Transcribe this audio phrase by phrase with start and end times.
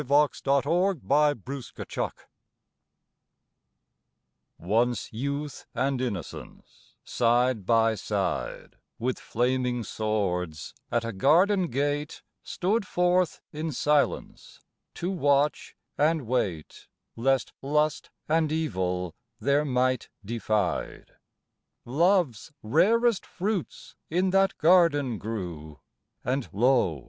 [0.01, 2.13] THE TWO ANGELS
[4.57, 12.87] Once Youth and Innocence, side by side, With flaming swords at a garden gate Stood
[12.87, 14.59] forth in silence,
[14.95, 21.11] to watch and wait, Lest lust and evil their might defied.
[21.85, 25.79] Love's rarest fruits in that garden grew,
[26.25, 26.99] And lo!